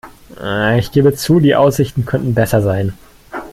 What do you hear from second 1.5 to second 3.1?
Aussichten könnten besser sein.